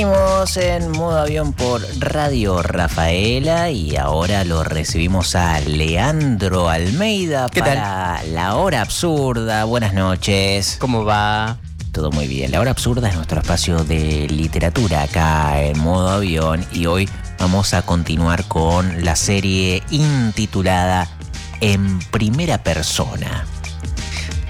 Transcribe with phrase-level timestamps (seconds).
[0.00, 7.60] Seguimos en modo avión por Radio Rafaela y ahora lo recibimos a Leandro Almeida ¿Qué
[7.60, 9.64] para La Hora Absurda.
[9.64, 10.78] Buenas noches.
[10.80, 11.58] ¿Cómo va?
[11.92, 12.50] Todo muy bien.
[12.50, 17.06] La Hora Absurda es nuestro espacio de literatura acá en modo avión y hoy
[17.38, 21.08] vamos a continuar con la serie intitulada
[21.60, 23.44] En Primera Persona.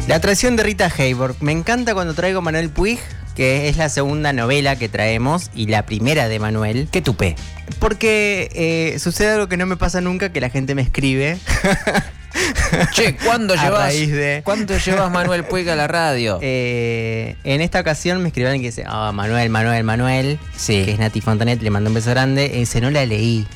[0.07, 1.41] La traición de Rita Hayworth.
[1.41, 3.01] Me encanta cuando traigo Manuel Puig,
[3.41, 6.89] que es la segunda novela que traemos y la primera de Manuel.
[6.93, 7.37] ¿Qué tupé?
[7.79, 11.39] Porque eh, sucede algo que no me pasa nunca, que la gente me escribe.
[12.93, 16.39] Che, ¿cuándo A llevas, raíz de- ¿cuándo llevas Manuel Puig a la radio?
[16.43, 20.85] Eh, en esta ocasión me escribieron que dice, ah, Manuel, Manuel, Manuel, Sí.
[20.85, 23.47] que es Nati Fontanet, le mando un beso grande, y dice, no la leí.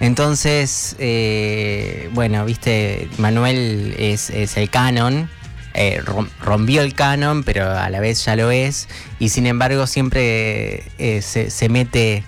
[0.00, 5.30] Entonces, eh, bueno, viste, Manuel es, es el canon,
[5.74, 9.86] eh, rom- rompió el canon, pero a la vez ya lo es, y sin embargo
[9.86, 12.24] siempre eh, se, se mete,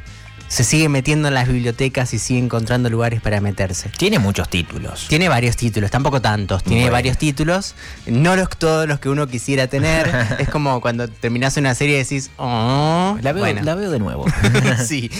[0.49, 3.89] se sigue metiendo en las bibliotecas y sigue encontrando lugares para meterse.
[3.97, 5.07] Tiene muchos títulos.
[5.09, 6.93] Tiene varios títulos, tampoco tantos, tiene Bueno.
[6.93, 7.75] varios títulos,
[8.07, 10.11] no los, todos los que uno quisiera tener.
[10.39, 13.99] es como cuando terminás una serie y decís, oh, La veo, bueno, la veo de
[13.99, 14.27] nuevo.
[14.87, 15.11] sí.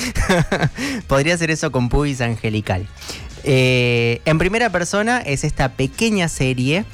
[1.07, 2.87] Podría ser eso con Pubis Angelical.
[3.45, 6.85] Eh, en primera persona es esta pequeña serie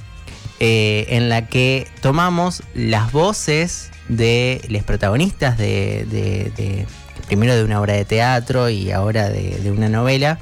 [0.60, 6.84] eh, en la que tomamos las voces de los protagonistas de,
[7.28, 10.40] primero de una obra de teatro y ahora de, una novela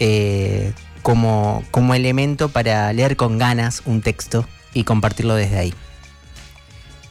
[0.00, 5.74] eh, como, como elemento para leer con ganas un texto y compartirlo desde ahí.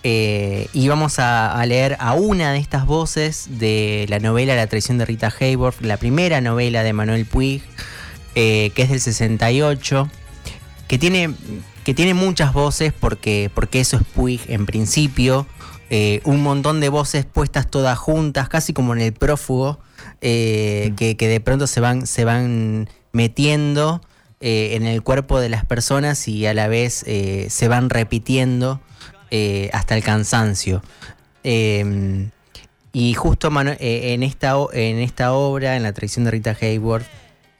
[0.03, 4.97] Eh, y vamos a, leer a una de estas voces de la novela La traición
[4.97, 7.61] de Rita Hayworth, la primera novela de Manuel Puig,
[8.33, 10.09] que es del 68,
[10.91, 11.33] que tiene,
[11.85, 15.47] que tiene muchas voces porque, porque eso es Puig en principio,
[15.89, 19.79] eh, un montón de voces puestas todas juntas, casi como en el prófugo,
[20.19, 24.01] eh, que, que de pronto se van, se van metiendo
[24.41, 27.05] eh, en el cuerpo de las personas y a la vez
[27.47, 28.81] se van repitiendo
[29.71, 30.83] hasta el cansancio.
[31.45, 32.29] Eh,
[32.91, 37.07] y justo en, esta, en esta obra, en la traición de Rita Hayworth,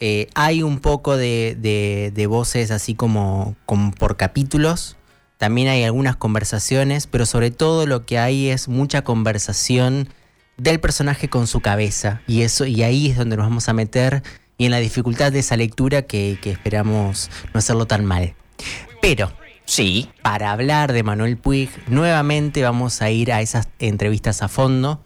[0.03, 3.55] eh, hay un poco de, voces así como,
[3.99, 4.97] por capítulos.
[5.37, 10.09] También hay algunas conversaciones, pero sobre todo lo que hay es mucha conversación
[10.57, 12.21] del personaje con su cabeza.
[12.27, 14.23] Y, eso, y ahí es donde nos vamos a meter
[14.57, 18.33] y en la dificultad de esa lectura que, que esperamos no hacerlo tan mal.
[19.01, 19.31] Pero
[19.65, 20.09] Sí.
[20.21, 25.03] para hablar de Manuel Puig, nuevamente vamos a ir a esas entrevistas a fondo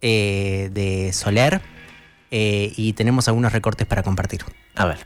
[0.00, 1.62] eh, de Soler
[2.32, 4.40] eh, y tenemos algunos recortes para compartir.
[4.74, 4.98] A ver.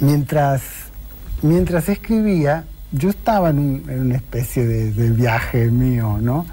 [0.00, 0.62] Mientras,
[1.40, 6.44] mientras escribía, yo estaba en, un- en una especie de, de viaje mío, ¿no?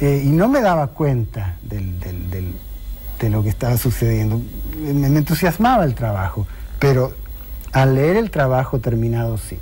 [0.00, 2.54] Eh, y no me daba cuenta del- del- del-
[3.20, 4.42] de lo que estaba sucediendo.
[4.84, 6.46] Me, me entusiasmaba el trabajo,
[6.80, 7.14] pero
[7.72, 9.58] al leer el trabajo terminado, sí.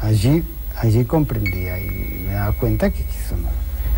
[0.00, 0.42] Allí,
[0.76, 3.48] allí comprendía y me daba cuenta que, eso no...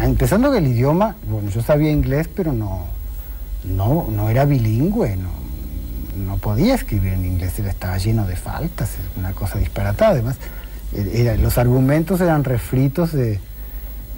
[0.05, 2.87] Empezando que el idioma, bueno, yo sabía inglés, pero no,
[3.69, 5.31] no, no era bilingüe, no,
[6.25, 10.13] no podía escribir en inglés, estaba lleno de faltas, una cosa disparatada.
[10.13, 10.37] Además,
[10.93, 13.41] e- los argumentos eran refritos de,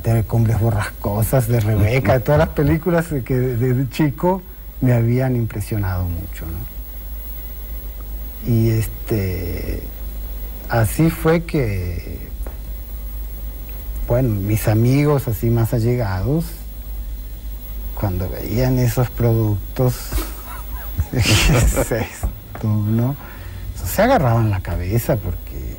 [0.03, 4.43] de Cumbres Borrascosas, de Rebeca, de todas las películas que de, chico
[4.81, 6.47] me habían impresionado mucho.
[8.47, 9.83] Y este,
[10.69, 12.19] así fue que,
[14.09, 16.47] bueno, mis amigos así más allegados,
[18.00, 19.94] cuando veían esos productos,
[21.11, 23.15] ¿qué es esto, no?
[23.84, 25.77] Se agarraban la cabeza porque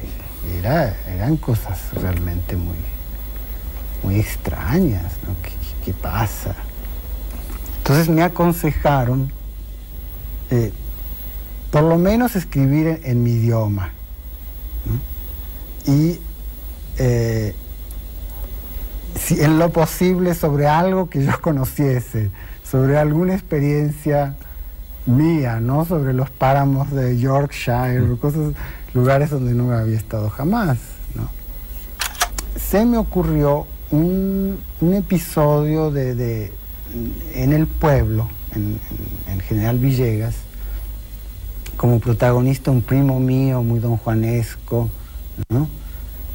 [0.59, 2.77] era, eran cosas realmente muy,
[4.03, 5.35] muy extrañas, ¿no?
[5.83, 6.53] ¿Qué, pasa?
[7.79, 9.31] Entonces me aconsejaron
[10.51, 10.71] eh,
[11.71, 13.93] por lo menos escribir en, mi idioma.
[15.87, 16.19] Y
[16.99, 17.55] eh,
[19.39, 22.29] en lo posible sobre algo que yo conociese,
[22.69, 24.35] sobre alguna experiencia
[25.05, 25.85] mía, ¿no?
[25.85, 28.53] Sobre los páramos de Yorkshire, cosas,
[28.93, 30.77] lugares donde no había estado jamás,
[31.15, 31.29] ¿no?
[32.59, 36.53] Se me ocurrió un, un episodio de, de-
[37.33, 38.79] en el pueblo, en,
[39.27, 40.35] en- en General Villegas,
[41.77, 44.89] como protagonista un primo mío, muy don Juanesco,
[45.49, 45.67] ¿no?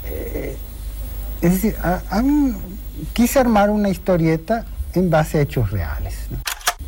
[0.06, 0.56] Eh,
[1.42, 2.52] es decir, a mí
[3.12, 4.64] quise armar una historieta
[4.94, 6.14] en base a hechos reales.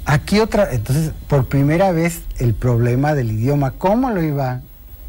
[0.05, 4.61] Aquí otra, entonces, por primera vez el problema del idioma, ¿cómo lo iba,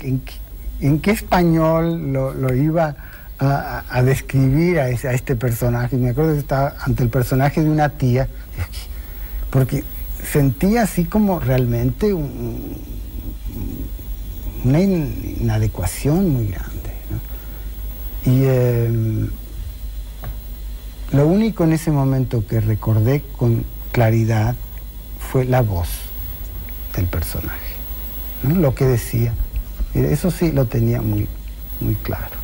[0.02, 2.96] en, qué- español lo, iba
[3.40, 5.96] a, describir a, este personaje?
[5.96, 8.28] Me acuerdo que estaba ante el personaje de una tía,
[9.50, 9.86] porque
[10.30, 12.76] sentía así como realmente un,
[14.66, 16.90] una inadecuación muy grande.
[18.26, 19.30] Y em,
[21.12, 24.56] lo único en ese momento que recordé con claridad
[25.20, 25.90] fue la voz
[26.96, 27.76] del personaje,
[28.44, 29.34] lo que decía.
[29.94, 31.28] Eso sí lo tenía muy,
[31.82, 32.40] muy claro.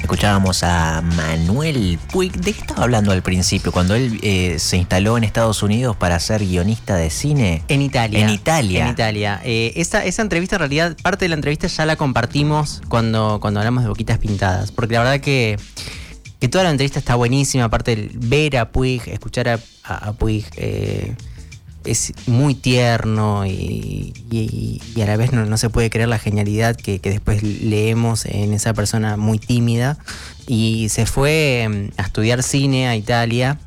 [0.00, 2.32] Escuchábamos a Manuel Puig.
[2.32, 3.70] ¿De qué estaba hablando al principio?
[3.70, 7.62] Cuando él eh, se instaló en Estados Unidos para ser guionista de cine.
[7.68, 8.18] En Italia.
[8.18, 8.84] En Italia.
[8.84, 9.40] En Italia.
[9.44, 13.60] Eh, esa, esa, entrevista, en realidad, parte de la entrevista ya la compartimos cuando, cuando
[13.60, 14.72] hablamos de Boquitas Pintadas.
[14.72, 15.56] Porque la verdad que,
[16.42, 17.62] que toda la entrevista está buenísima.
[17.62, 20.44] Aparte, ver a Puig, escuchar a, a, Puig.
[20.56, 21.14] Eh,
[21.84, 27.44] es muy tierno y, a la vez no, se puede creer la genialidad que, después
[27.44, 29.98] leemos en esa persona muy tímida.
[30.48, 33.60] Y se fue em, a estudiar cine a Italia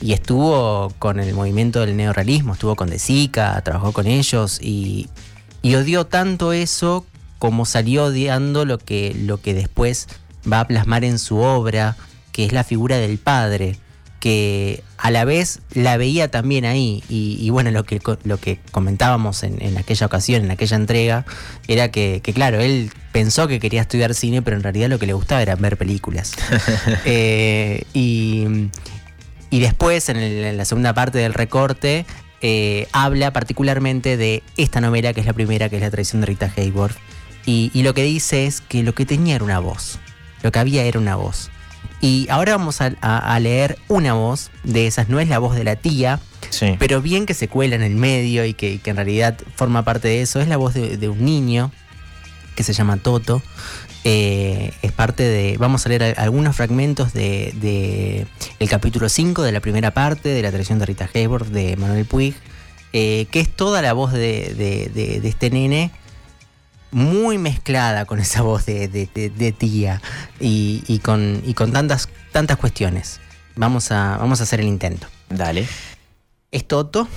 [0.00, 5.08] y estuvo con el movimiento del neorrealismo, estuvo con De Sica, trabajó con ellos y,
[5.64, 7.04] odió tanto eso
[7.40, 10.06] como salió odiando lo que, lo que después
[10.50, 11.96] va a plasmar en su obra,
[12.32, 13.78] que es la figura del padre
[14.20, 17.02] que a la vez la veía también ahí.
[17.08, 21.24] Y, bueno, lo que, lo que comentábamos en, aquella ocasión, en aquella entrega,
[21.66, 25.14] era que, claro, él pensó que quería estudiar cine, pero en realidad lo que le
[25.14, 26.32] gustaba era ver películas.
[27.06, 28.68] Eh, y,
[29.50, 32.04] después, en, la segunda parte del recorte,
[32.42, 36.26] eh, habla particularmente de esta novela, que es la primera, que es La traición de
[36.26, 36.96] Rita Hayworth.
[37.46, 39.98] Y, y lo que dice es que lo que tenía era una voz.
[40.42, 41.50] Lo que había era una voz.
[42.00, 45.76] Y ahora vamos a, leer una voz de esas, no es la voz de la
[45.76, 46.18] tía,
[46.78, 50.22] pero bien que se cuela en el medio y que, en realidad forma parte de
[50.22, 51.70] eso, es la voz de, un niño
[52.56, 53.42] que se llama Toto.
[54.02, 55.58] Eh, es parte de.
[55.58, 58.26] Vamos a leer algunos fragmentos de,
[58.58, 62.06] el capítulo 5 de la primera parte de la tradición de Rita Hayworth de Manuel
[62.06, 62.34] Puig,
[62.94, 65.90] eh, que es toda la voz de, de este nene
[66.90, 70.00] muy mezclada con esa voz de, tía
[70.38, 73.20] y, con, con tantas, tantas cuestiones.
[73.56, 75.06] Vamos a, vamos a hacer el intento.
[75.28, 75.66] Dale.
[76.50, 77.08] Es Toto,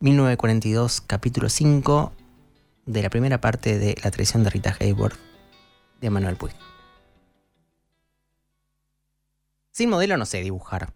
[0.00, 2.12] 1942, capítulo 5
[2.86, 5.18] de la primera parte de La traición de Rita Hayworth
[6.00, 6.54] de Manuel Puig.
[9.70, 10.92] Sin modelo no sé dibujar.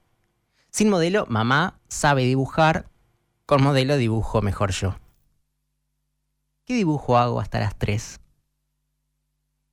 [0.70, 2.88] Sin modelo, mamá sabe dibujar.
[3.46, 4.96] Con modelo dibujo mejor yo.
[6.68, 8.20] ¿Qué dibujo hago hasta las 3?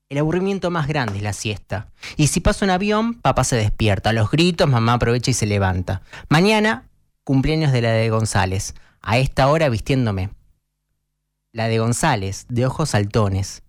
[0.08, 1.90] El aburrimiento más grande es la siesta.
[2.16, 4.14] Y si pasa un avión, papá se despierta.
[4.14, 6.04] los gritos, mamá aprovecha y se levanta.
[6.30, 6.88] Mañana,
[7.26, 8.76] cumpleaños de la de González.
[9.02, 10.30] A esta hora vistiéndome.
[11.52, 13.64] La de González, de ojos saltones.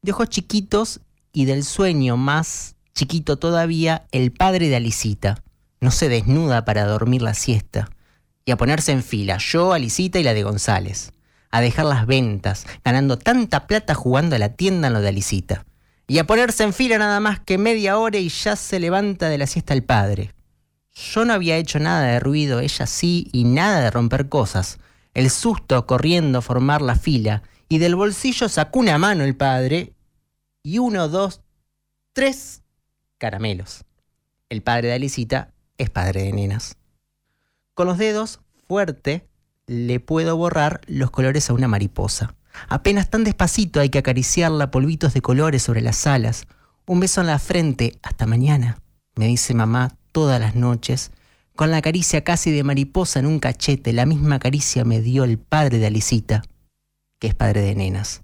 [0.00, 5.42] De ojos chiquitos y del sueño más chiquito todavía, el padre de Alicita.
[5.82, 7.90] No se desnuda para dormir la siesta.
[8.46, 11.12] Y a ponerse en fila, yo, Alicita y la de González
[11.52, 15.64] a dejar las ventas, ganando tanta plata jugando a la tienda en lo de Alicita.
[16.08, 19.38] Y a ponerse en fila nada más que media hora y ya se levanta de
[19.38, 20.34] la siesta el padre.
[20.94, 24.78] Yo no había hecho nada de ruido, ella sí, y nada de romper cosas.
[25.14, 29.92] El susto corriendo a formar la fila, y del bolsillo sacó una mano el padre,
[30.62, 31.42] y uno, dos,
[32.12, 32.62] tres
[33.18, 33.84] caramelos.
[34.48, 36.76] El padre de Alicita es padre de nenas.
[37.74, 39.26] Con los dedos, fuerte,
[39.66, 42.34] le puedo borrar los colores a una mariposa.
[42.68, 46.46] Apenas tan despacito hay que acariciarla, polvitos de colores sobre las alas.
[46.86, 48.78] Un beso en la frente, hasta mañana,
[49.14, 51.10] me dice mamá todas las noches,
[51.54, 55.38] con la caricia casi de mariposa en un cachete, la misma caricia me dio el
[55.38, 56.42] padre de Alicita,
[57.18, 58.22] que es padre de nenas.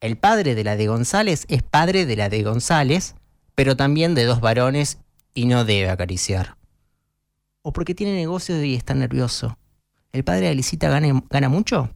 [0.00, 3.14] El padre de la de González es padre de la de González,
[3.54, 4.98] pero también de dos varones
[5.32, 6.56] y no debe acariciar.
[7.62, 9.56] O porque tiene negocio y está nervioso.
[10.12, 11.88] ¿El padre de Alicita gana, mucho?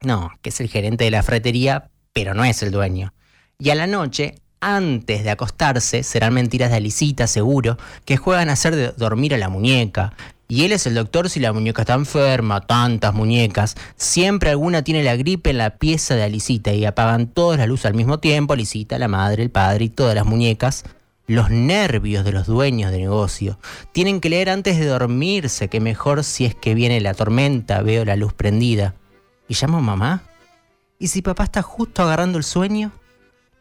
[0.00, 3.12] No, que es el gerente de la fretería, pero no es el dueño.
[3.58, 8.54] Y a la noche, antes de acostarse, serán mentiras de Alicita, seguro, que juegan a
[8.54, 10.14] hacer de dormir a la muñeca.
[10.48, 13.76] Y él es el doctor si la muñeca está enferma, tantas muñecas.
[13.96, 17.84] Siempre alguna tiene la gripe en la pieza de Alicita y apagan todas la luz
[17.84, 20.84] al mismo tiempo, Alicita, la madre, el padre y todas las muñecas
[21.26, 23.58] los nervios de los dueños de negocio.
[23.92, 28.04] Tienen que leer antes de dormirse, que mejor si es que viene la tormenta, veo
[28.04, 28.94] la luz prendida.
[29.48, 30.22] ¿Y llamo a mamá?
[30.98, 32.92] ¿Y si papá está justo agarrando el sueño?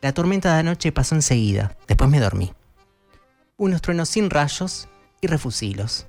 [0.01, 2.53] La tormenta de anoche pasó enseguida, después me dormí.
[3.58, 4.88] Unos truenos sin rayos
[5.22, 6.08] y refusilos.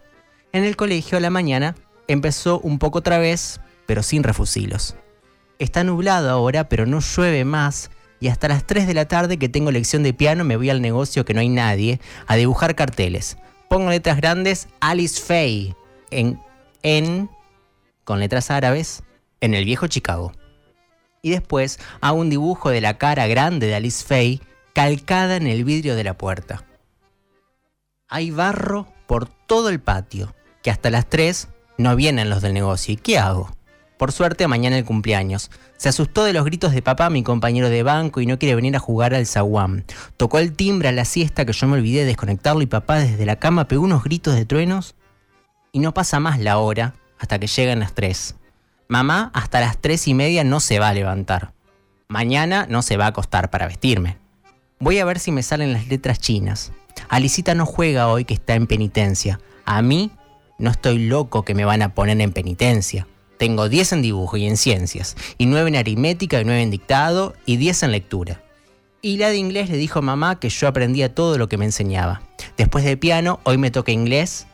[0.52, 1.74] En el colegio a la mañana
[2.08, 4.96] empezó un poco otra vez, pero sin refusilos.
[5.58, 7.90] Está nublado ahora, pero no llueve más
[8.22, 10.80] y hasta las 3 de la tarde que tengo lección de piano me voy al
[10.80, 13.36] negocio que no hay nadie a dibujar carteles.
[13.68, 15.74] Pongo letras grandes Alice Faye
[16.12, 16.40] en,
[16.84, 17.28] en
[18.04, 19.02] con letras árabes,
[19.40, 20.30] en el viejo Chicago.
[21.20, 24.40] Y después hago un dibujo de la cara grande de Alice Faye
[24.72, 26.64] calcada en el vidrio de la puerta.
[28.08, 32.94] Hay barro por todo el patio, que hasta las 3 no vienen los del negocio.
[32.94, 33.50] ¿Y qué hago?
[34.02, 35.52] Por suerte, mañana el cumpleaños.
[35.76, 38.74] Se asustó de los gritos de papá, mi compañero de banco, y no quiere venir
[38.74, 39.84] a jugar al zaguán.
[40.16, 43.24] Tocó el timbre a la siesta que yo me olvidé de desconectarlo y papá desde
[43.24, 44.96] la cama pegó unos gritos de truenos.
[45.70, 48.34] Y no pasa más la hora hasta que llegan las 3.
[48.88, 51.52] Mamá hasta las tres y media no se va a levantar.
[52.08, 54.18] Mañana no se va a acostar para vestirme.
[54.80, 56.72] Voy a ver si me salen las letras chinas.
[57.08, 59.38] Alicita no juega hoy que está en penitencia.
[59.64, 60.10] A mí
[60.58, 63.06] no estoy loco que me van a poner en penitencia.
[63.42, 67.34] Tengo 10 en dibujo y en ciencias, y 9 en aritmética y 9 en dictado,
[67.44, 68.40] y 10 en lectura.
[69.00, 71.64] Y la de inglés le dijo a mamá que yo aprendía todo lo que me
[71.64, 72.22] enseñaba.
[72.56, 74.46] Después de piano, hoy me toca inglés,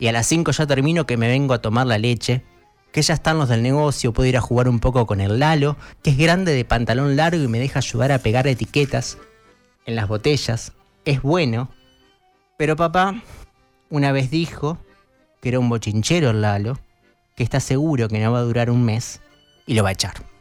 [0.00, 2.42] y a las 5 ya termino que me vengo a tomar la leche,
[2.90, 5.76] que ya están los del negocio, puedo ir a jugar un poco con el Lalo,
[6.02, 9.18] que es grande de pantalón largo y me deja ayudar a pegar etiquetas
[9.86, 10.72] en las botellas.
[11.04, 11.70] Es bueno.
[12.58, 13.22] Pero papá
[13.88, 14.78] una vez dijo
[15.40, 16.80] que era un bochinchero el Lalo,
[17.34, 19.20] que está seguro que no va a durar un mes
[19.66, 20.32] y lo va a echar.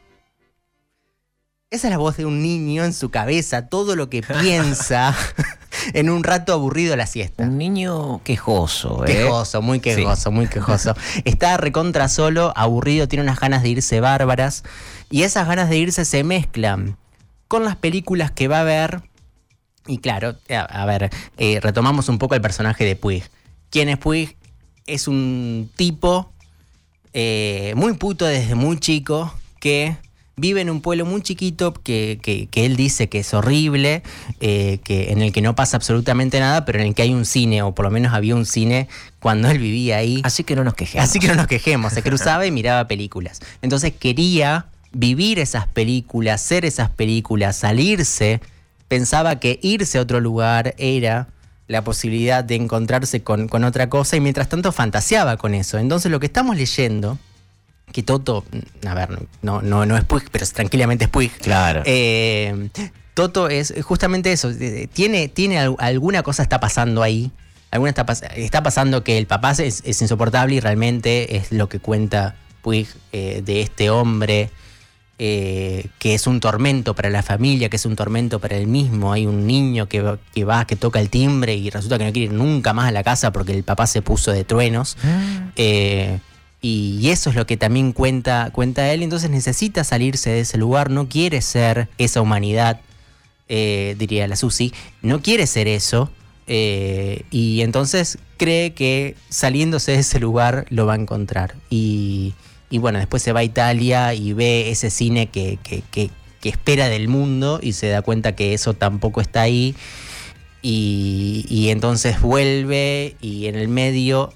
[1.72, 5.16] Esa es la voz de un niño en su cabeza, todo lo que piensa
[5.94, 7.44] en un rato aburrido a la siesta.
[7.44, 9.14] Un niño quejoso, ¿eh?
[9.14, 10.96] Quejoso, muy quejoso, muy quejoso.
[11.24, 14.64] Está recontra solo, aburrido, tiene unas ganas de irse bárbaras.
[15.10, 16.98] Y esas ganas de irse se mezclan
[17.48, 19.04] con las películas que va a ver.
[19.88, 23.24] Y claro, a, ver, eh, retomamos un poco el personaje de Puig.
[23.70, 24.36] ¿Quién es Puig?
[24.88, 26.31] Es un tipo
[27.14, 29.98] eh, muy puto desde muy chico que
[30.38, 32.20] vive en un pueblo muy chiquito que,
[32.54, 34.02] él dice que es horrible,
[34.40, 37.26] eh, que, en el que no pasa absolutamente nada, pero en el que hay un
[37.26, 38.88] cine, o por lo menos había un cine
[39.20, 40.22] cuando él vivía ahí.
[40.24, 41.08] Así que no nos quejemos.
[41.08, 43.40] Así que no nos quejemos, se cruzaba y miraba películas.
[43.62, 48.42] Entonces quería vivir esas películas, ser esas películas, salirse,
[48.88, 51.28] pensaba que irse a otro lugar era
[51.72, 55.78] la posibilidad de encontrarse con, con otra cosa y mientras tanto fantaseaba con eso.
[55.78, 57.18] Entonces lo que estamos leyendo
[57.92, 59.10] que Toto, mm, a ver,
[59.42, 61.32] no, no, no es Puig, pero tranquilamente es Puig.
[61.40, 61.82] Claro.
[61.86, 62.70] Eh,
[63.14, 64.52] Toto es justamente eso,
[64.94, 67.32] tiene, tiene alguna cosa está pasando ahí.
[67.72, 72.36] Alguna está, está pasando que el papá es, insoportable y realmente es lo que cuenta
[72.62, 74.50] Puig eh, de este hombre
[75.24, 79.14] eh, que es un tormento para la familia, que es un tormento para él mismo.
[79.14, 82.34] Hay un niño que, que, va, que toca el timbre y resulta que no quiere
[82.34, 84.98] ir nunca más a la casa porque el papá se puso de truenos.
[85.04, 85.52] Ah.
[86.60, 89.04] Y, eso es lo que también cuenta, cuenta él.
[89.04, 92.82] Entonces necesita salirse de ese lugar, no quiere ser esa humanidad,
[93.48, 94.74] eh, diría la Susi,
[95.04, 96.10] no quiere ser eso.
[96.48, 101.54] Eh, y entonces cree que saliéndose de ese lugar lo va a encontrar.
[101.70, 102.34] Y,
[102.78, 106.10] bueno, después se va a Italia y ve ese cine que, que,
[106.44, 109.76] espera del mundo y se da cuenta que eso tampoco está ahí.
[110.62, 114.34] Y, y entonces vuelve y en el medio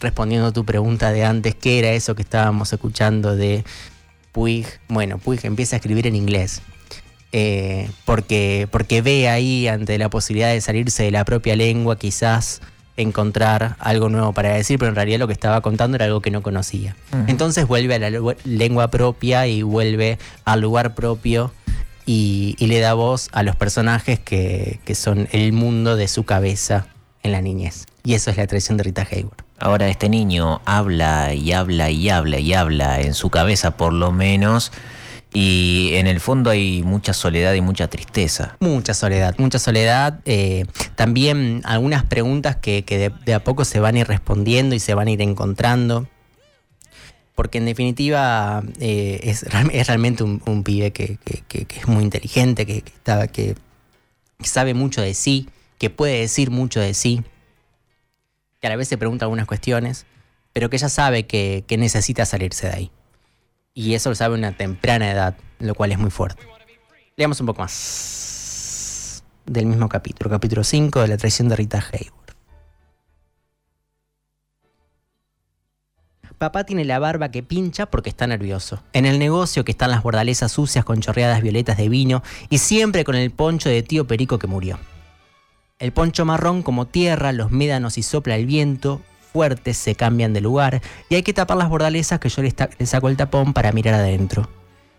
[0.00, 3.64] respondiendo a tu pregunta de antes, ¿qué era eso que estábamos escuchando de
[4.32, 4.66] Puig?
[4.88, 6.62] Bueno, Puig empieza a escribir en inglés.
[7.32, 12.60] Eh, porque, porque ve ahí, ante la posibilidad de salirse de la propia lengua, quizás
[13.02, 16.30] encontrar algo nuevo para decir, pero en realidad lo que estaba contando era algo que
[16.30, 16.96] no conocía.
[17.26, 18.10] Entonces vuelve a la
[18.44, 21.52] lengua propia y vuelve al lugar propio
[22.06, 26.86] y, le da voz a los personajes que, que, son el mundo de su cabeza
[27.22, 27.86] en la niñez.
[28.04, 29.42] Y eso es la tradición de Rita Hayworth.
[29.58, 34.10] Ahora este niño habla y habla y habla y habla en su cabeza por lo
[34.10, 34.72] menos.
[35.32, 38.56] Y en el fondo hay mucha soledad y mucha tristeza.
[38.60, 40.20] Mucha soledad, mucha soledad.
[40.24, 40.64] Eh,
[40.96, 42.82] también algunas preguntas que,
[43.24, 46.08] de, a poco se van a ir respondiendo y se van a ir encontrando.
[47.36, 51.18] Porque en definitiva eh, es, realmente un, pibe que,
[51.48, 53.54] es muy inteligente, que, que
[54.42, 57.22] sabe mucho de sí, que puede decir mucho de sí
[58.60, 60.06] que a la vez se pregunta algunas cuestiones,
[60.52, 62.90] pero que ella sabe que, necesita salirse de ahí.
[63.74, 66.42] Y eso lo sabe una temprana edad, lo cual es muy fuerte.
[67.16, 72.20] Leamos un poco más del mismo capítulo, capítulo 5 de la traición de Rita Hayworth.
[76.40, 78.82] Papá tiene la barba que pincha porque está nervioso.
[78.94, 83.04] En el negocio que están las bordalesas sucias con chorreadas violetas de vino y siempre
[83.04, 84.78] con el poncho de tío Perico que murió.
[85.78, 90.40] El poncho marrón como tierra, los médanos y sopla el viento, fuertes se cambian de
[90.40, 92.54] lugar y hay que tapar las bordalesas que yo le,
[92.86, 94.48] saco el tapón para mirar adentro.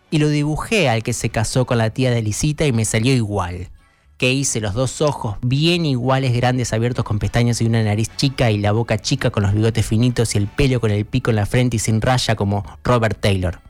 [0.10, 3.14] Y lo dibujé al que se casó con la tía de Lisita y me salió
[3.14, 3.70] igual.
[4.18, 8.52] que hice los dos ojos bien iguales, grandes, abiertos con pestañas y una nariz chica
[8.52, 11.38] y la boca chica con los bigotes finitos y el pelo con el pico en
[11.38, 13.62] la frente y sin raya como Robert Taylor.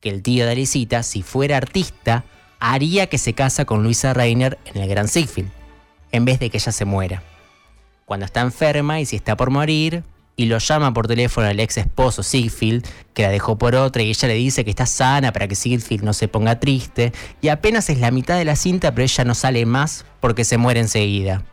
[0.00, 2.24] Que el tío de Alicita, si fuera artista,
[2.60, 5.46] haría que se casa con Luisa Reiner en el Gran Siegfried,
[6.12, 7.22] en vez de que ella se muera.
[8.06, 10.04] Cuando está enferma y si está por morir,
[10.36, 12.84] y lo llama por teléfono al ex esposo Siegfried,
[13.14, 16.02] que la dejó por otra, y ella le dice que está sana para que Siegfried
[16.02, 19.34] no se ponga triste, y apenas es la mitad de la cinta, pero ella no
[19.34, 21.44] sale más porque se muere enseguida.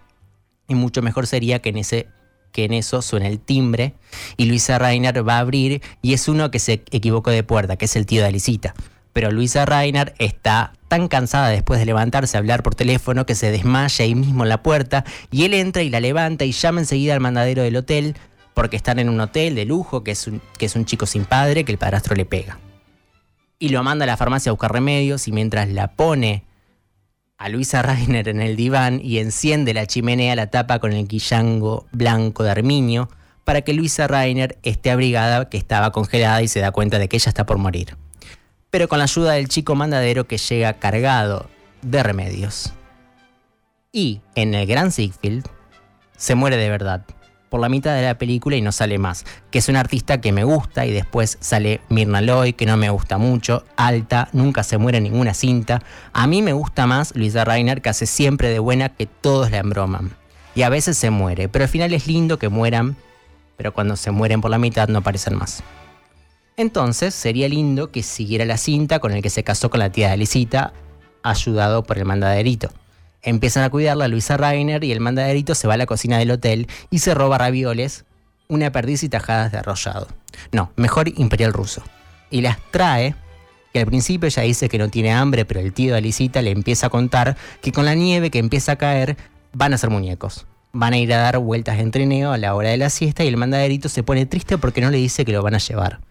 [0.67, 2.07] Y mucho mejor sería que en ese
[2.51, 3.95] que en eso suena el timbre
[4.38, 7.86] y Luisa Reiner va a abrir y es uno que se equivocó de puerta, que
[7.86, 8.75] es el tío de Alicita.
[9.12, 13.50] Pero Luisa Reiner está tan cansada después de levantarse a hablar por teléfono que se
[13.50, 17.15] desmaya ahí mismo en la puerta y él entra y la levanta y llama enseguida
[17.15, 18.15] al mandadero del hotel
[18.53, 21.25] porque están en un hotel de lujo, que es un, que es un chico sin
[21.25, 22.59] padre, que el padrastro le pega.
[23.57, 26.43] Y lo manda a la farmacia a buscar remedios y mientras la pone
[27.39, 31.88] a Luisa Reiner en el diván y enciende la chimenea, la tapa con el quillango
[31.91, 33.09] blanco de Arminio
[33.45, 37.17] para que Luisa Reiner esté abrigada, que estaba congelada y se da cuenta de que
[37.17, 37.97] ella está por morir.
[38.74, 41.48] Pero con la ayuda del chico mandadero que llega cargado
[41.84, 42.74] de remedios.
[43.92, 45.44] Y en el Gran Siegfried
[46.18, 47.06] se muere de verdad
[47.50, 49.25] por la mitad de la película y no sale más.
[49.51, 52.89] Que es un artista que me gusta y después sale Mirna Loy, que no me
[52.89, 55.84] gusta mucho, alta, nunca se muere en ninguna cinta.
[56.12, 59.60] A mí me gusta más Luisa Reiner, que hace siempre de buena que todos la
[59.60, 60.15] embroman.
[60.56, 62.96] Y a veces se muere, pero al final es lindo que mueran,
[63.56, 65.62] pero cuando se mueren por la mitad no aparecen más.
[66.55, 70.12] Entonces sería lindo que siguiera la cinta con el que se casó con la tía
[70.12, 70.74] de Licita,
[71.24, 72.69] ayudado por el mandaderito.
[73.24, 76.67] Empiezan a cuidarla Luisa Rainer y el mandaderito se va a la cocina del hotel
[76.91, 78.05] y se roba ravioles,
[78.50, 80.07] una perdiz y tajadas de arrollado.
[80.51, 81.81] No, mejor imperial ruso.
[82.29, 83.15] Y las trae,
[83.71, 86.51] que al principio ella dice que no tiene hambre, pero el tío de Alicita le
[86.51, 89.17] empieza a contar que con la nieve que empieza a caer
[89.54, 90.45] van a ser muñecos.
[90.73, 93.28] Van a ir a dar vueltas de trineo a la hora de la siesta y
[93.28, 96.01] el mandaderito se pone triste porque no le dice que lo van a llevar.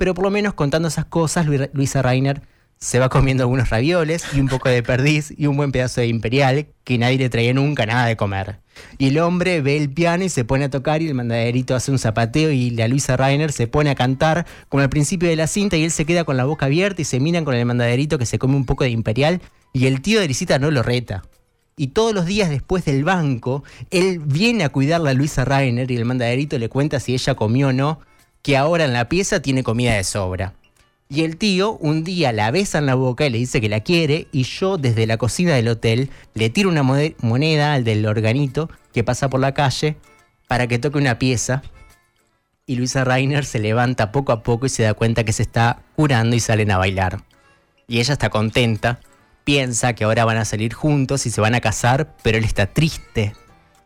[0.00, 2.40] Pero por lo menos contando esas cosas, Luisa Rainer
[2.78, 6.06] se va comiendo algunos ravioles y un poco de perdiz y un buen pedazo de
[6.06, 8.60] imperial que nadie le traía nunca nada de comer.
[8.96, 11.90] Y el hombre ve el piano y se pone a tocar y el mandaderito hace
[11.90, 15.46] un zapateo y la Luisa Rainer se pone a cantar como al principio de la
[15.46, 18.16] cinta y él se queda con la boca abierta y se miran con el mandaderito
[18.16, 19.42] que se come un poco de imperial
[19.74, 21.24] y el tío de Lisita no lo reta.
[21.76, 25.96] Y todos los días después del banco, él viene a cuidar a Luisa Rainer y
[25.96, 28.00] el mandaderito le cuenta si ella comió o no,
[28.42, 30.54] que ahora en la pieza tiene comida de sobra.
[31.08, 33.80] Y el tío un día la besa en la boca y le dice que la
[33.80, 38.70] quiere y yo desde la cocina del hotel le tiro una moneda al del organito
[38.92, 39.96] que pasa por la calle
[40.46, 41.62] para que toque una pieza
[42.70, 45.82] y Luisa Reiner se levanta poco a poco y se da cuenta que se está
[45.96, 47.24] curando y salen a bailar.
[47.88, 49.00] Y ella está contenta,
[49.42, 52.66] piensa que ahora van a salir juntos y se van a casar, pero él está
[52.66, 53.34] triste.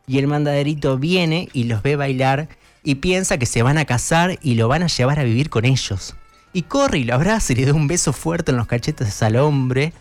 [0.07, 2.51] Y el mandaderito viene y los ve bailar
[2.85, 5.65] y piensa que se van a casar y lo van a llevar a vivir con
[5.65, 6.15] ellos
[6.55, 9.37] y corre y lo abraza y le da un beso fuerte en los cachetes al
[9.37, 9.93] hombre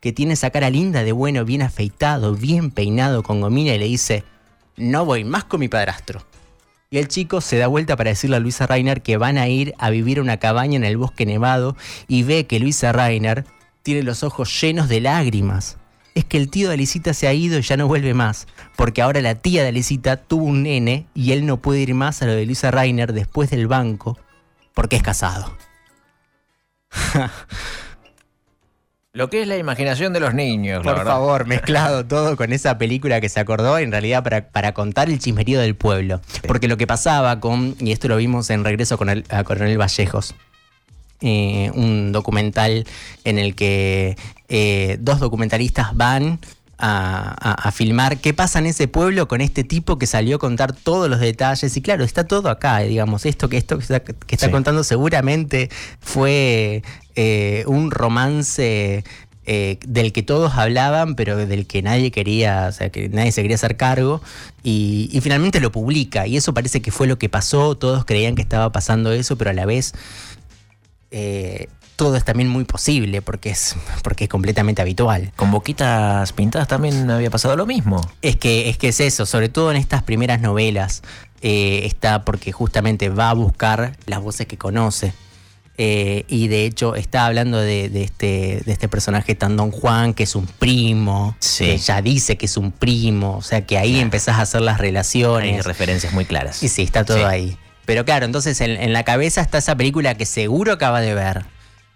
[0.00, 3.84] que tiene esa cara linda de bueno, bien afeitado, bien peinado con gomina y le
[3.84, 4.24] dice,
[4.76, 6.24] no voy más con mi padrastro.
[6.90, 9.74] Y el chico se da vuelta para decirle a Luisa Reiner que van a ir
[9.78, 11.76] a vivir a una cabaña en el bosque nevado
[12.08, 13.44] y ve que Luisa Reiner
[13.82, 15.76] tiene los ojos llenos de lágrimas.
[16.14, 18.46] Es que el tío de Alicita se ha ido y ya no vuelve más,
[18.76, 22.22] porque ahora la tía de Alicita tuvo un nene y él no puede ir más
[22.22, 24.18] a lo de Luisa Reiner después del banco,
[24.74, 25.56] porque es casado.
[29.12, 33.20] Lo que es la imaginación de los niños, Por favor, mezclado todo con esa película
[33.20, 36.20] que se acordó, en realidad para, contar el chismerío del pueblo.
[36.46, 39.80] Porque lo que pasaba con, y esto lo vimos en Regreso con el, a Coronel
[39.80, 40.36] Vallejos,
[41.20, 42.86] eh, un documental
[43.24, 44.16] en el que
[44.48, 46.40] eh, dos documentalistas van
[46.82, 51.10] a, filmar qué pasa en ese pueblo con este tipo que salió a contar todos
[51.10, 51.76] los detalles.
[51.76, 53.26] Y claro, está todo acá, digamos.
[53.26, 55.68] Esto que, esto que está, contando seguramente
[56.00, 56.82] fue
[57.16, 59.04] eh, un romance
[59.52, 63.42] eh, del que todos hablaban, pero del que nadie quería, o sea, que nadie se
[63.42, 64.22] quería hacer cargo,
[64.62, 68.42] y, finalmente lo publica, y eso parece que fue lo que pasó, todos creían que
[68.42, 69.92] estaba pasando eso, pero a la vez
[71.10, 75.32] eh, todo es también muy posible porque es, porque es completamente habitual.
[75.36, 78.00] Con Boquitas Pintadas también había pasado lo mismo.
[78.22, 81.02] Es que es, que es eso, sobre todo en estas primeras novelas,
[81.42, 85.12] eh, está porque justamente va a buscar las voces que conoce.
[85.82, 90.24] Eh, y de hecho está hablando de, este, de este personaje tan Don Juan, que
[90.24, 94.38] es un primo, que ya dice que es un primo, o sea que ahí empezás
[94.38, 95.54] a hacer las relaciones.
[95.54, 96.62] Hay referencias muy claras.
[96.62, 97.58] Y sí, está todo ahí.
[97.90, 101.44] Pero claro, entonces en, en, la cabeza está esa película que seguro acaba de ver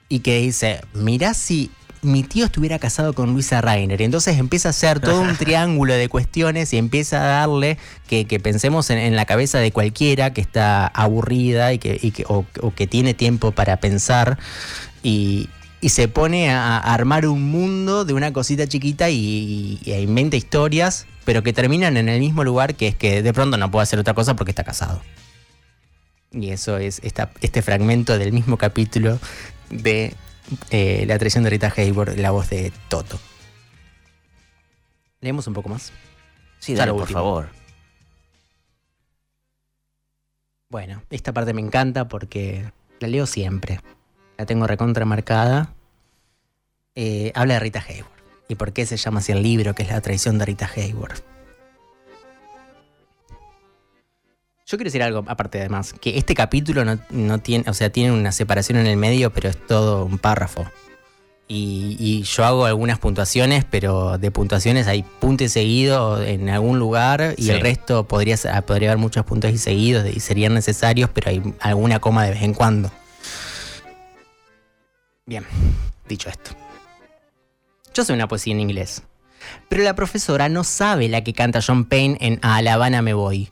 [0.08, 1.70] y que dice, mirá si
[2.02, 4.00] mi tío estuviera casado con Luisa Rainer.
[4.00, 7.78] Y entonces empieza a hacer todo un triángulo de cuestiones y empieza a darle
[8.08, 13.14] que, pensemos en, la cabeza de cualquiera que está aburrida y que, o, que tiene
[13.14, 14.36] tiempo para pensar.
[15.04, 15.48] Y,
[15.80, 21.44] se pone a, armar un mundo de una cosita chiquita y, y, inventa historias, pero
[21.44, 24.14] que terminan en el mismo lugar, que es que de pronto no puede hacer otra
[24.14, 25.00] cosa porque está casado.
[26.34, 29.18] Y eso es este fragmento del mismo capítulo
[29.70, 30.14] de
[30.70, 33.18] eh, La traición de Rita Hayworth, la voz de Toto.
[35.20, 35.92] ¿Leemos un poco más?
[36.58, 37.48] Sí, dale, por favor.
[40.68, 43.80] Bueno, esta parte me encanta porque la leo siempre.
[44.36, 45.72] La tengo recontra marcada.
[46.96, 48.10] Eh, habla de Rita Hayworth.
[48.48, 51.33] ¿Y por qué se llama así el libro, que es La traición de Rita Hayworth?
[54.66, 58.32] Yo quiero decir algo aparte además, que este capítulo no, tiene, o sea, tiene una
[58.32, 60.64] separación en el medio, pero es todo un párrafo.
[61.46, 67.50] Y, yo hago algunas puntuaciones, pero de puntuaciones hay puntos seguidos en algún lugar y
[67.50, 72.00] el resto podría, podría haber muchos puntos y seguidos y serían necesarios, pero hay alguna
[72.00, 72.90] coma de vez en cuando.
[75.26, 75.44] Bien,
[76.08, 76.52] dicho esto.
[77.92, 79.02] Yo soy una poesía en inglés,
[79.68, 83.12] pero la profesora no sabe la que canta John Payne en A La Habana me
[83.12, 83.50] voy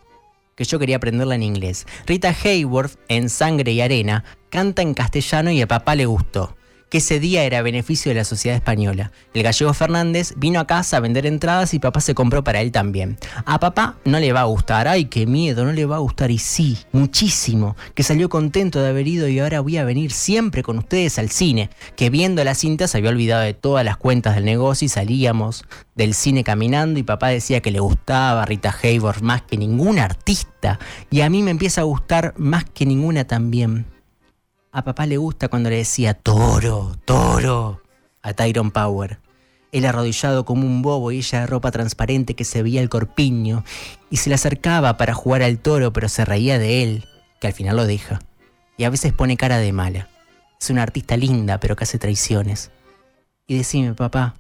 [0.55, 1.87] que yo quería aprenderla en inglés.
[2.07, 6.57] Rita Hayworth, en Sangre y Arena, canta en castellano y a papá le gustó
[6.93, 9.13] que ese día era beneficio de la sociedad española.
[9.33, 12.71] El gallego Fernández vino a casa a vender entradas y papá se compró para él
[12.71, 13.17] también.
[13.47, 16.31] A papá no le va a gustar, ay, qué miedo, no le va a gustar.
[16.31, 20.63] Y sí, muchísimo, que salió contento de haber ido y ahora voy a venir siempre
[20.63, 24.35] con ustedes al cine, que viendo la cinta se había olvidado de todas las cuentas
[24.35, 29.23] del negocio y salíamos del cine caminando y papá decía que le gustaba Rita Hayworth
[29.23, 30.79] más que ninguna artista
[31.11, 33.87] y a mí me empieza a gustar más que ninguna también.
[34.75, 37.83] A papá le gusta cuando le decía toro, toro
[38.23, 39.19] a Tyron Power.
[39.71, 43.65] Él arrodillado como un bobo y ella de ropa transparente que se veía el corpiño
[44.09, 47.05] y se le acercaba para jugar al toro pero se reía de él,
[47.39, 48.21] que al final lo deja.
[48.79, 50.09] Y a veces pone cara de mala.
[50.59, 52.71] Es una artista linda pero que hace traiciones.
[53.47, 54.37] Y decime, papá,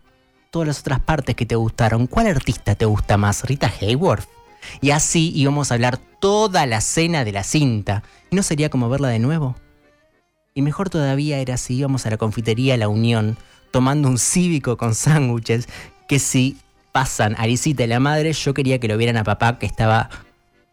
[0.51, 3.45] todas las otras partes que te gustaron, ¿cuál artista te gusta más?
[3.45, 4.31] ¿Rita Hayworth?
[4.81, 8.03] Y así íbamos a hablar toda la cena de la cinta.
[8.31, 9.57] ¿Y no sería como verla de nuevo?
[10.54, 13.38] Y mejor todavía era si íbamos a la confitería La Unión,
[13.70, 15.66] tomando un cívico con sándwiches,
[16.08, 16.58] que si
[16.92, 20.10] pasan Arisita y la madre, yo quería que lo vieran a papá, que estaba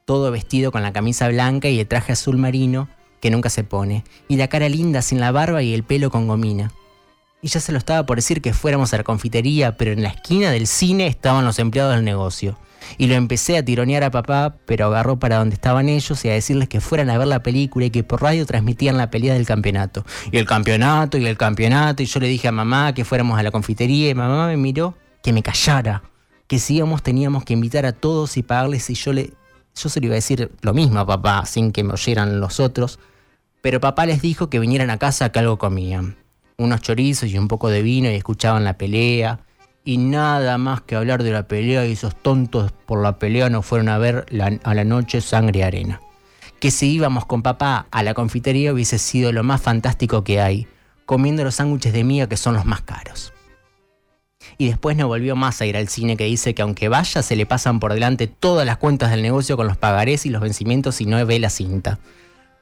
[0.04, 2.90] todo vestido con la camisa blanca y el traje azul marino,
[3.22, 6.28] que nunca se pone, y la cara linda sin la barba y el pelo con
[6.28, 6.74] gomina.
[7.42, 10.10] Y ya se lo estaba por decir que fuéramos a la confitería, pero en la
[10.10, 12.58] esquina del cine estaban los empleados del negocio
[12.98, 16.34] y lo empecé a tironear a papá, pero agarró para donde estaban ellos y a
[16.34, 19.46] decirles que fueran a ver la película y que por radio transmitían la pelea del
[19.46, 20.06] campeonato.
[20.32, 23.44] Y el campeonato, y el campeonato, y yo le dije a mamá que fuéramos a
[23.44, 26.04] la confitería y mamá me miró que me callara,
[26.48, 29.34] que si íbamos teníamos que invitar a todos y pagarles y yo le...
[29.76, 32.60] Yo se le iba a decir lo mismo a papá, sin que me oyeran los
[32.60, 33.00] otros,
[33.62, 36.18] pero papá les dijo que vinieran a casa que algo comían.
[36.58, 39.40] Unos chorizos y un poco de vino y escuchaban la pelea
[39.84, 43.66] y nada más que hablar de la pelea y esos tontos por la pelea nos
[43.66, 44.26] fueron a ver
[44.64, 46.02] a la noche sangre y arena.
[46.60, 50.68] Que si íbamos con papá a la confitería hubiese sido lo más fantástico que hay,
[51.06, 53.34] comiendo los sándwiches de mía que son los más caros.
[54.58, 57.36] Y después no volvió más a ir al cine que dice que aunque vaya se
[57.36, 61.00] le pasan por delante todas las cuentas del negocio con los pagarés y los vencimientos
[61.02, 62.00] y no ve la cinta.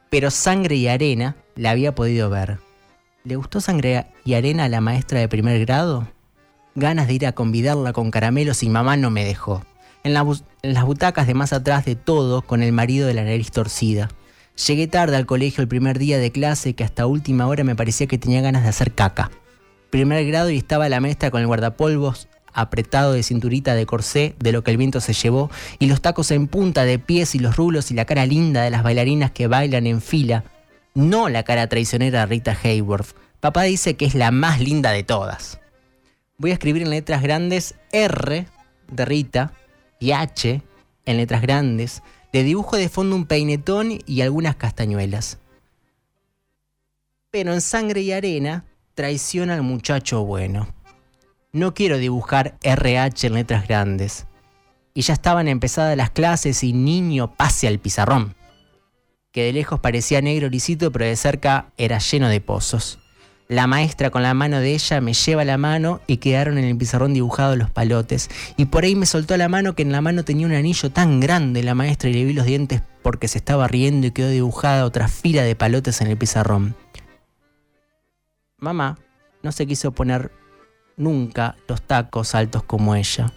[0.09, 2.59] Pero Sangre y Arena la había podido ver.
[3.23, 6.07] ¿Le gustó Sangre y Arena a la maestra de primer grado?
[6.77, 9.63] Ganas de ir a convidarla con caramelos y mamá no me dejó.
[10.03, 14.09] En, las butacas de más atrás de todo, con el marido de la nariz torcida.
[14.67, 18.07] Llegué tarde al colegio el primer día de clase que hasta última hora me parecía
[18.07, 19.31] que tenía ganas de hacer caca.
[19.89, 24.51] Primer grado y estaba la maestra con el guardapolvos apretado de cinturita de corsé de
[24.51, 27.55] lo que el viento se llevó y los tacos en punta de pies y los
[27.55, 30.43] rulos y la cara linda de las bailarinas que bailan en fila.
[30.93, 33.15] No la cara traicionera de Rita Hayworth.
[33.39, 35.59] Papá dice que es la más linda de todas
[36.37, 38.45] voy a escribir en letras grandes R
[38.91, 39.53] de Rita
[39.99, 40.61] y H
[41.05, 42.03] en letras grandes.
[42.31, 45.39] Le dibujo de fondo un peinetón y algunas castañuelas.
[47.31, 50.67] Pero en sangre y arena traiciona al muchacho bueno.
[51.51, 54.27] No quiero dibujar RH en letras grandes.
[54.93, 58.35] Y ya estaban empezadas las clases y niño pase al pizarrón.
[59.31, 62.99] Que de lejos parecía negro lisito, pero de cerca era lleno de pozos.
[63.49, 66.77] La maestra con la mano de ella me lleva la mano y quedaron en el
[66.77, 68.29] pizarrón dibujados los palotes.
[68.57, 71.21] Y por ahí me soltó la mano que en la mano tenía un anillo tan
[71.21, 74.83] grande la maestra y le vi los dientes porque se estaba riendo y quedó dibujada
[74.83, 76.75] otra fila de palotes en el pizarrón.
[78.57, 78.97] Mamá
[79.43, 80.31] no se quiso poner
[80.97, 83.31] nunca los tacos altos como ella.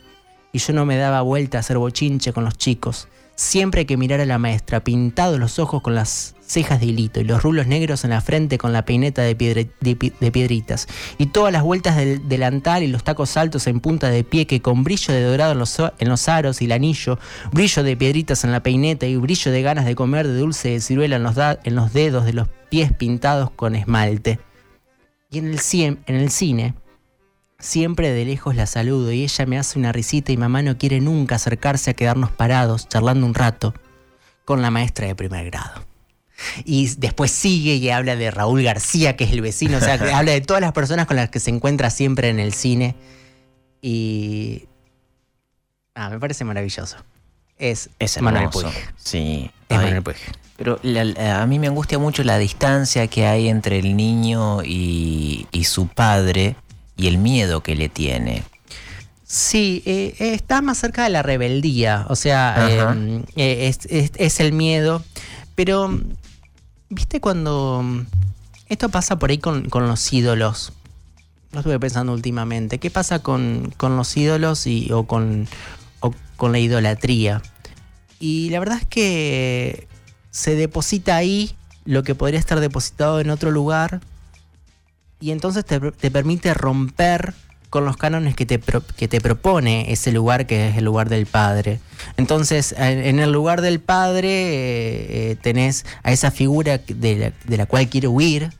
[0.52, 3.06] Y yo no me daba vuelta a hacer bochinche con los chicos.
[3.40, 7.24] Siempre que mirara a la maestra, pintados los ojos con las cejas de hilito y
[7.24, 10.86] los rulos negros en la frente con la peineta de, piedritas.
[11.16, 14.60] Y todas las vueltas del delantal y los tacos altos en punta de pie que
[14.60, 17.18] con brillo de dorado en los, en los aros y el anillo,
[17.50, 20.80] brillo de piedritas en la peineta y brillo de ganas de comer de dulce de
[20.82, 24.38] ciruela en los, en los dedos de los pies pintados con esmalte.
[25.30, 26.74] Y en el, en el cine,
[27.60, 31.00] Siempre de lejos la saludo y ella me hace una risita y mamá no quiere
[31.00, 33.74] nunca acercarse a quedarnos parados charlando un rato
[34.46, 35.84] con la maestra de primer grado.
[36.64, 40.32] Y después sigue y habla de Raúl García, que es el vecino, o sea, habla
[40.32, 42.96] de todas las personas con las que se encuentra siempre en el cine.
[43.82, 44.64] Y.
[45.94, 46.96] Ah, me parece maravilloso.
[47.58, 48.66] Es, es Manuel Puig.
[48.96, 49.50] Sí.
[49.68, 50.16] Es Manuel Puig.
[50.56, 55.64] Pero a mí me angustia mucho la distancia que hay entre el niño y, y
[55.64, 56.56] su padre
[56.96, 58.42] y el miedo que le tiene.
[59.24, 62.68] Sí, eh, está más cerca de la rebeldía, o sea,
[63.36, 63.72] eh,
[64.16, 65.04] es, el miedo,
[65.54, 66.00] pero,
[66.88, 67.84] ¿viste cuando
[68.68, 70.72] esto pasa por ahí con, los ídolos?
[71.52, 75.46] Lo estuve pensando últimamente, ¿qué pasa con, los ídolos y, o, con,
[76.36, 77.40] con la idolatría?
[78.18, 79.86] Y la verdad es que
[80.32, 84.00] se deposita ahí lo que podría estar depositado en otro lugar
[85.20, 87.34] y entonces te, permite romper
[87.68, 88.60] con los cánones que te,
[88.96, 91.78] que te propone ese lugar que es el lugar del padre.
[92.16, 97.88] Entonces, en el lugar del padre eh, eh, tenés a esa figura de la, cual
[97.88, 98.50] quiere huir,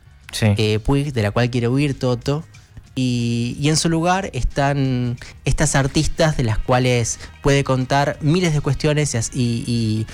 [0.40, 0.81] eh,
[1.12, 2.44] de la cual quiere huir Toto,
[2.94, 9.14] y, en su lugar están estas artistas de las cuales puede contar miles de cuestiones
[9.33, 10.07] y, y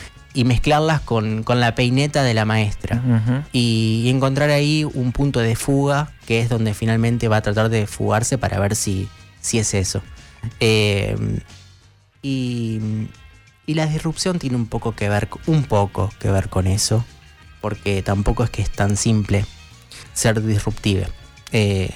[0.44, 3.02] mezclarlas con, la peineta de la maestra.
[3.52, 7.86] y, encontrar ahí un punto de fuga, que es donde finalmente va a tratar de
[7.86, 9.08] fugarse para ver si,
[9.40, 10.02] si es eso.
[10.60, 11.16] Eh,
[12.22, 12.80] y,
[13.66, 17.04] la disrupción tiene un poco que ver, un poco que ver con eso,
[17.60, 19.44] porque tampoco es que es tan simple
[20.14, 21.08] ser disruptive.
[21.52, 21.90] Eh,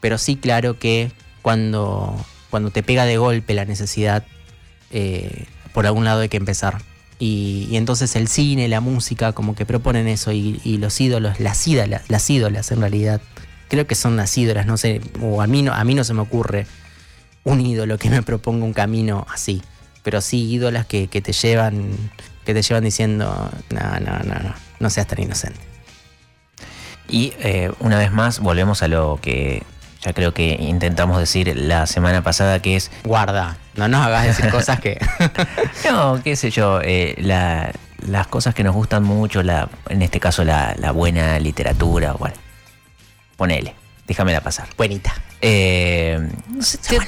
[0.00, 1.10] pero sí, claro que
[1.42, 4.24] cuando, cuando te pega de golpe la necesidad,
[4.90, 6.82] eh, por algún lado hay que empezar.
[7.18, 10.32] Y, entonces el cine, la música, como que proponen eso.
[10.32, 13.20] Y, los ídolos, las ídolas, las ídolas en realidad,
[13.68, 16.14] creo que son las ídolas, no sé, o a mí no, a mí no se
[16.14, 16.66] me ocurre
[17.44, 19.62] un ídolo que me proponga un camino así.
[20.02, 21.90] Pero sí ídolas que, te llevan,
[22.44, 25.60] que te llevan diciendo, no, no, no, no, no seas tan inocente.
[27.08, 29.62] Y eh, una vez más volvemos a lo que
[30.00, 32.90] ya creo que intentamos decir la semana pasada, que es...
[33.04, 34.98] Guarda, no nos hagas decir cosas que...
[35.90, 40.44] no, qué sé yo, eh, las cosas que nos gustan mucho, la, en este caso
[40.44, 42.36] la, buena literatura, bueno,
[43.36, 43.74] ponele,
[44.06, 44.68] déjamela pasar.
[44.76, 45.14] Buenita.
[45.40, 46.28] Eh,
[46.88, 46.98] te,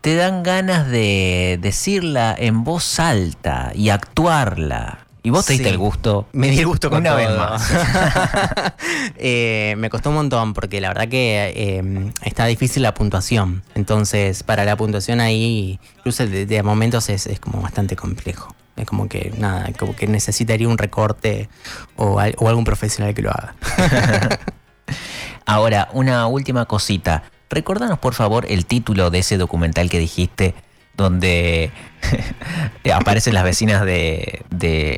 [0.00, 5.01] te dan ganas de decirla en voz alta y actuarla.
[5.24, 6.26] Y vos te diste el gusto.
[6.32, 7.70] Me di el gusto con una vez más.
[9.24, 13.62] Eh, me costó un montón porque la verdad que eh, está difícil la puntuación.
[13.74, 18.54] Entonces, para la puntuación ahí, incluso de, momentos es, como bastante complejo.
[18.76, 21.48] Es como que nada, como que necesitaría un recorte
[21.96, 23.54] o, o algún profesional que lo haga.
[25.46, 27.24] Ahora, una última cosita.
[27.50, 30.54] Recordanos por favor el título de ese documental que dijiste
[30.96, 31.70] donde
[32.94, 34.44] aparecen las vecinas de,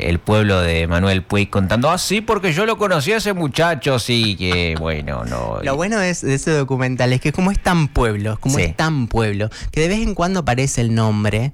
[0.06, 3.98] el pueblo de Manuel Puig contando, ah, sí, porque yo lo conocí a ese muchacho,
[3.98, 5.60] sí, que bueno, no.
[5.62, 9.50] Lo bueno de, ese documental es que como es tan pueblo, como es tan pueblo,
[9.70, 11.52] que de vez en cuando aparece el nombre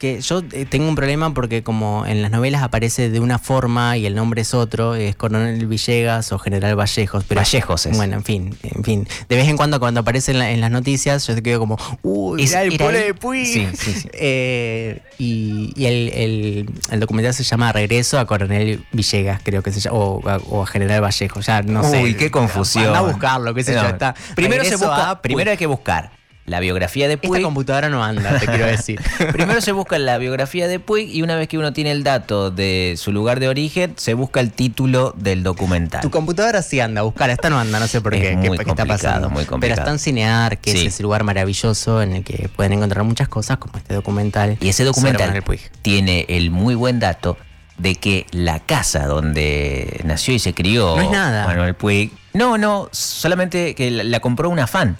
[0.00, 3.98] que yo eh, tengo un problema porque como en las novelas aparece de una forma
[3.98, 7.24] y el nombre es otro, es Coronel Villegas o General Vallejos.
[7.28, 7.96] Pero, Vallejos es.
[7.98, 9.08] Bueno, en fin, en fin.
[9.28, 12.54] De vez en cuando cuando aparece en, las noticias yo te quedo como, uy, es,
[12.54, 13.44] el pueblo de Puy.
[13.44, 14.08] Sí, sí, sí.
[14.22, 16.66] Eh, y, el,
[16.98, 21.44] documental se llama Regreso a Coronel Villegas, creo que se llama, o, a General Vallejos,
[21.44, 22.02] ya no sé.
[22.02, 22.86] Uy, qué confusión.
[22.86, 24.14] Anda a buscarlo, qué sé yo, está.
[24.34, 26.19] Primero, se busca, primero hay que buscar
[26.50, 27.36] la biografía de Puig.
[27.36, 29.00] Esta computadora no anda, te quiero decir.
[29.32, 32.50] Primero se busca la biografía de Puig y una vez que uno tiene el dato
[32.50, 36.00] de su lugar de origen, se busca el título del documental.
[36.00, 38.84] Tu computadora sí anda, buscar esta no anda, no sé por qué, muy qué, está
[38.84, 39.30] pasando.
[39.30, 43.04] Muy Pero está en Cinear, que es ese lugar maravilloso en el que pueden encontrar
[43.04, 44.58] muchas cosas como este documental.
[44.60, 45.44] Y ese documental
[45.82, 47.36] tiene el muy buen dato
[47.78, 53.90] de que la casa donde nació y se crió Manuel Puig, no, no, solamente que
[53.92, 54.98] la compró una fan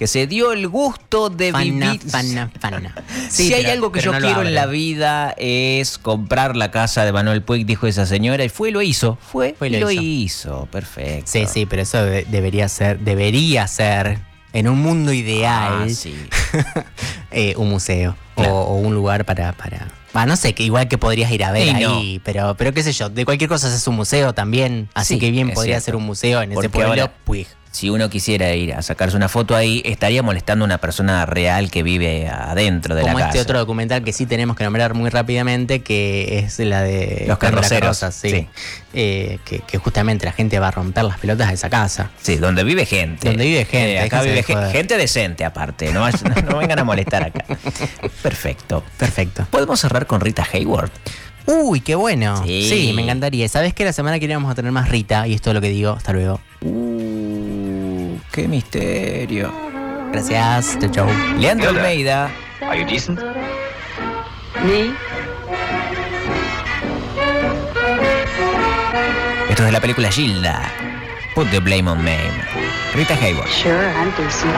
[0.00, 2.00] que se dio el gusto de vivir.
[3.28, 7.42] si hay algo que yo quiero en la vida es comprar la casa de Manuel
[7.42, 9.18] Puig, dijo esa señora, y fue y lo hizo.
[9.20, 10.66] Fue, y lo, hizo.
[10.72, 11.30] Perfecto.
[11.30, 14.20] Sí, sí, pero eso debería ser, debería ser
[14.54, 16.16] en un mundo ideal, Ah, sí.
[17.30, 18.54] eh, un museo Claro.
[18.56, 21.52] o, o un lugar para, para ah, no sé, que igual que podrías ir a
[21.52, 25.14] ver ahí, pero, pero qué sé yo, de cualquier cosa es un museo también, así
[25.14, 26.88] Sí, que bien podría ser un museo en ese pueblo.
[26.88, 27.46] ahora- Puig.
[27.72, 31.70] Si uno quisiera ir a sacarse una foto ahí, estaría molestando a una persona real
[31.70, 33.42] que vive adentro de Como la este casa.
[33.44, 37.98] otro documental que sí tenemos que nombrar muy rápidamente, que es la de Los carroceros,
[38.10, 38.30] sí.
[38.30, 38.48] sí.
[38.92, 42.10] Eh, que, que justamente la gente va a romper las pelotas de esa casa.
[42.20, 43.28] Sí, donde vive gente.
[43.28, 44.72] Donde vive gente, Eh, acá déjense vive de ge- joder.
[44.72, 46.04] gente decente aparte, no,
[46.58, 47.44] vengan a molestar acá.
[48.22, 48.82] Perfecto.
[48.98, 49.46] Perfecto.
[49.50, 50.90] ¿Podemos cerrar con Rita Hayward?
[51.46, 52.42] Uy, qué bueno.
[52.44, 52.68] Sí.
[52.68, 52.92] Sí.
[52.94, 53.48] me encantaría.
[53.48, 55.60] ¿Sabes que La semana que viene vamos a tener más Rita, y esto es lo
[55.60, 55.92] que digo.
[55.92, 56.40] Hasta luego.
[56.60, 57.09] Uh,
[58.40, 59.52] qué misterio.
[60.12, 60.78] Gracias.
[60.80, 61.08] Chau, chau.
[61.38, 62.30] Leandro Almeida.
[62.62, 63.20] Are you decent?
[64.64, 64.94] Me?
[69.50, 70.62] Esto es de la película Gilda.
[71.34, 72.16] Put the blame on me.
[72.94, 73.48] Rita Hayward.
[73.48, 74.56] Sure, I'm decent.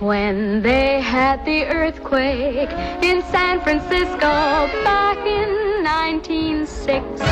[0.00, 2.70] When they had the earthquake
[3.02, 7.22] in San Francisco back in 1906,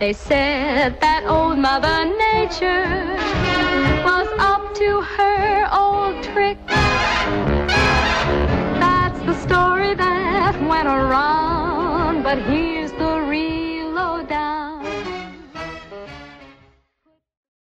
[0.00, 2.88] they said that old Mother Nature
[4.02, 6.56] was up to her old trick.
[8.80, 12.79] That's the story that went around, but here